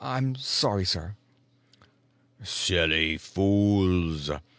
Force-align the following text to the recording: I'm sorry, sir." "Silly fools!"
I'm 0.03 0.33
sorry, 0.35 0.85
sir." 0.85 1.15
"Silly 2.43 3.19
fools!" 3.19 4.31